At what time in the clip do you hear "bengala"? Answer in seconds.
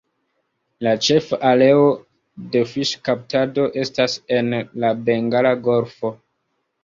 5.11-5.51